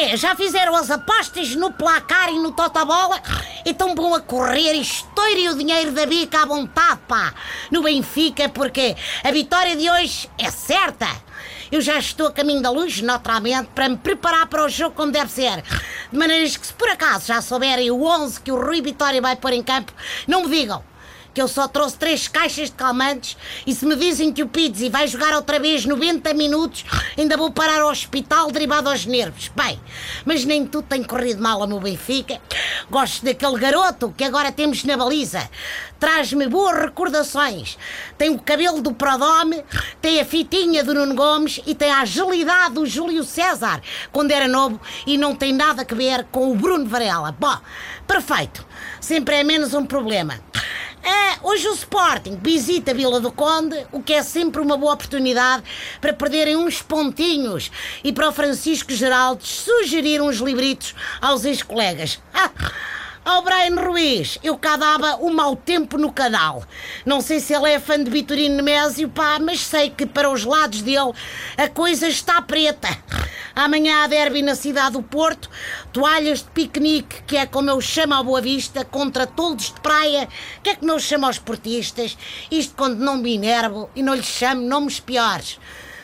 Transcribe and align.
quê? 0.00 0.16
Já 0.16 0.34
fizeram 0.34 0.74
as 0.74 0.90
apostas 0.90 1.54
no 1.54 1.72
placar 1.72 2.30
e 2.30 2.38
no 2.38 2.52
totobola? 2.52 3.20
Então 3.64 3.94
vão 3.94 4.14
a 4.14 4.20
correr 4.20 4.74
e 4.74 4.80
estourem 4.80 5.48
o 5.48 5.56
dinheiro 5.56 5.92
da 5.92 6.06
bica 6.06 6.42
à 6.42 6.46
vontade, 6.46 7.00
pá! 7.06 7.34
No 7.70 7.82
Benfica, 7.82 8.48
porque 8.48 8.96
a 9.22 9.30
vitória 9.30 9.76
de 9.76 9.90
hoje 9.90 10.28
é 10.38 10.50
certa! 10.50 11.06
Eu 11.70 11.80
já 11.80 11.98
estou 11.98 12.26
a 12.26 12.32
caminho 12.32 12.60
da 12.60 12.70
luz, 12.70 13.00
naturalmente, 13.00 13.68
para 13.74 13.88
me 13.88 13.96
preparar 13.96 14.46
para 14.46 14.64
o 14.64 14.68
jogo 14.68 14.96
como 14.96 15.12
deve 15.12 15.30
ser. 15.30 15.62
De 16.10 16.18
maneiras 16.18 16.56
que, 16.56 16.66
se 16.66 16.72
por 16.72 16.88
acaso 16.88 17.26
já 17.26 17.40
souberem 17.40 17.90
o 17.92 18.02
11 18.02 18.40
que 18.40 18.50
o 18.50 18.60
Rui 18.60 18.82
Vitória 18.82 19.22
vai 19.22 19.36
pôr 19.36 19.52
em 19.52 19.62
campo, 19.62 19.92
não 20.26 20.42
me 20.44 20.50
digam 20.50 20.89
que 21.32 21.40
eu 21.40 21.48
só 21.48 21.68
trouxe 21.68 21.96
três 21.96 22.28
caixas 22.28 22.68
de 22.68 22.76
calmantes 22.76 23.36
e 23.66 23.74
se 23.74 23.86
me 23.86 23.96
dizem 23.96 24.32
que 24.32 24.42
o 24.42 24.48
Pizzi 24.48 24.88
vai 24.88 25.06
jogar 25.06 25.34
outra 25.34 25.58
vez 25.58 25.84
90 25.84 26.32
minutos, 26.34 26.84
ainda 27.16 27.36
vou 27.36 27.50
parar 27.50 27.80
ao 27.80 27.90
hospital 27.90 28.50
derivado 28.50 28.88
aos 28.88 29.06
nervos. 29.06 29.50
Bem, 29.54 29.80
mas 30.24 30.44
nem 30.44 30.66
tudo 30.66 30.86
tem 30.88 31.02
corrido 31.02 31.42
mal 31.42 31.66
meu 31.66 31.80
Benfica. 31.80 32.40
Gosto 32.90 33.24
daquele 33.24 33.58
garoto 33.58 34.14
que 34.16 34.24
agora 34.24 34.50
temos 34.50 34.84
na 34.84 34.96
baliza. 34.96 35.48
Traz-me 35.98 36.48
boas 36.48 36.80
recordações. 36.80 37.76
Tem 38.16 38.30
o 38.30 38.38
cabelo 38.38 38.80
do 38.80 38.92
Prodome, 38.92 39.62
tem 40.00 40.20
a 40.20 40.24
fitinha 40.24 40.82
do 40.82 40.94
Nuno 40.94 41.14
Gomes 41.14 41.60
e 41.66 41.74
tem 41.74 41.90
a 41.90 42.00
agilidade 42.00 42.74
do 42.74 42.86
Júlio 42.86 43.22
César 43.22 43.80
quando 44.10 44.30
era 44.30 44.48
novo 44.48 44.80
e 45.06 45.18
não 45.18 45.34
tem 45.34 45.52
nada 45.52 45.86
a 45.88 45.94
ver 45.94 46.24
com 46.32 46.50
o 46.50 46.56
Bruno 46.56 46.86
Varela. 46.86 47.32
Bom, 47.32 47.56
perfeito. 48.06 48.66
Sempre 49.00 49.36
é 49.36 49.44
menos 49.44 49.74
um 49.74 49.84
problema. 49.84 50.40
Hoje 51.42 51.68
o 51.68 51.72
Sporting 51.72 52.38
visita 52.42 52.90
a 52.90 52.94
Vila 52.94 53.18
do 53.18 53.32
Conde, 53.32 53.86
o 53.92 54.02
que 54.02 54.12
é 54.12 54.22
sempre 54.22 54.60
uma 54.60 54.76
boa 54.76 54.92
oportunidade 54.92 55.62
para 55.98 56.12
perderem 56.12 56.54
uns 56.54 56.82
pontinhos 56.82 57.70
e 58.04 58.12
para 58.12 58.28
o 58.28 58.32
Francisco 58.32 58.92
Geraldo 58.92 59.42
sugerir 59.42 60.20
uns 60.20 60.36
libritos 60.36 60.94
aos 61.18 61.46
ex-colegas. 61.46 62.20
Ao 63.24 63.38
oh, 63.38 63.42
Brian 63.42 63.74
Ruiz, 63.80 64.38
eu 64.42 64.58
cá 64.58 64.76
dava 64.76 65.16
o 65.16 65.32
mau 65.32 65.56
tempo 65.56 65.96
no 65.96 66.12
canal. 66.12 66.62
Não 67.06 67.22
sei 67.22 67.40
se 67.40 67.54
ele 67.54 67.70
é 67.70 67.80
fã 67.80 68.02
de 68.02 68.10
Vitorino 68.10 68.56
Nemésio, 68.56 69.08
pá, 69.08 69.38
mas 69.38 69.60
sei 69.60 69.88
que 69.88 70.04
para 70.04 70.30
os 70.30 70.44
lados 70.44 70.82
dele 70.82 71.12
a 71.56 71.68
coisa 71.68 72.06
está 72.06 72.42
preta. 72.42 72.88
Amanhã 73.60 74.04
há 74.04 74.06
derby 74.06 74.40
na 74.40 74.54
cidade 74.54 74.92
do 74.92 75.02
Porto, 75.02 75.50
toalhas 75.92 76.38
de 76.38 76.48
piquenique, 76.48 77.22
que 77.24 77.36
é 77.36 77.44
como 77.44 77.68
eu 77.68 77.78
chamo 77.78 78.14
a 78.14 78.22
Boa 78.22 78.40
Vista, 78.40 78.86
contra 78.86 79.26
toldos 79.26 79.66
de 79.66 79.80
praia, 79.82 80.30
que 80.62 80.70
é 80.70 80.74
que 80.74 80.86
não 80.86 80.98
chamo 80.98 81.26
aos 81.26 81.38
portistas, 81.38 82.16
isto 82.50 82.74
quando 82.74 83.00
não 83.00 83.18
me 83.18 83.34
enervo 83.34 83.90
e 83.94 84.02
não 84.02 84.14
lhes 84.14 84.24
chamo 84.24 84.62
nomes 84.62 84.98
piores. 84.98 85.58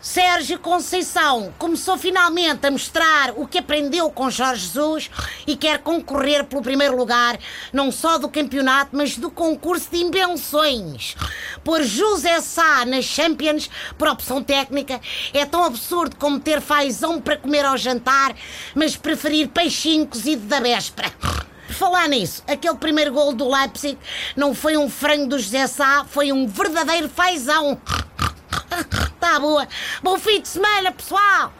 Sérgio 0.00 0.58
Conceição 0.58 1.52
começou 1.58 1.98
finalmente 1.98 2.66
a 2.66 2.70
mostrar 2.70 3.34
o 3.36 3.46
que 3.46 3.58
aprendeu 3.58 4.10
com 4.10 4.30
Jorge 4.30 4.62
Jesus 4.62 5.10
e 5.46 5.54
quer 5.54 5.80
concorrer 5.80 6.44
pelo 6.44 6.62
primeiro 6.62 6.96
lugar, 6.96 7.38
não 7.70 7.92
só 7.92 8.16
do 8.16 8.26
campeonato, 8.26 8.96
mas 8.96 9.18
do 9.18 9.30
concurso 9.30 9.90
de 9.90 9.98
invenções. 9.98 11.14
Por 11.62 11.82
José 11.82 12.40
Sá 12.40 12.86
nas 12.86 13.04
Champions, 13.04 13.68
por 13.98 14.08
opção 14.08 14.42
técnica, 14.42 14.98
é 15.34 15.44
tão 15.44 15.64
absurdo 15.64 16.16
como 16.16 16.40
ter 16.40 16.62
fazão 16.62 17.20
para 17.20 17.36
comer 17.36 17.66
ao 17.66 17.76
jantar, 17.76 18.34
mas 18.74 18.96
preferir 18.96 19.48
peixinho 19.48 20.06
cozido 20.06 20.46
da 20.46 20.60
véspera. 20.60 21.12
Falar 21.68 22.08
nisso, 22.08 22.42
aquele 22.46 22.76
primeiro 22.76 23.12
gol 23.12 23.34
do 23.34 23.48
Leipzig 23.48 23.98
não 24.34 24.54
foi 24.54 24.78
um 24.78 24.88
frango 24.88 25.26
do 25.26 25.38
José 25.38 25.66
Sá, 25.66 26.06
foi 26.08 26.32
um 26.32 26.46
verdadeiro 26.46 27.08
fazão. 27.08 27.78
Boa. 29.38 29.68
Bom 30.02 30.18
fim 30.18 30.40
de 30.40 30.48
semana, 30.48 30.90
pessoal! 30.92 31.52